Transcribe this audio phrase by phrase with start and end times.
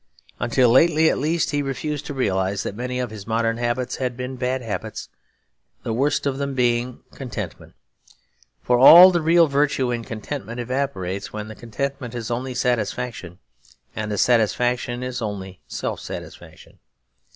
[0.39, 4.17] Until lately at least he refused to realise that many of his modern habits had
[4.17, 5.09] been bad habits,
[5.83, 7.75] the worst of them being contentment.
[8.63, 13.37] For all the real virtue in contentment evaporates, when the contentment is only satisfaction
[13.95, 16.79] and the satisfaction is only self satisfaction.